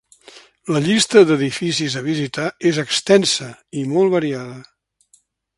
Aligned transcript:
La 0.75 0.79
llista 0.85 1.21
d’edificis 1.31 1.99
a 2.01 2.03
visitar 2.09 2.47
és 2.71 2.81
extensa 2.87 3.53
i 3.83 3.87
molt 3.95 4.15
variada. 4.19 4.61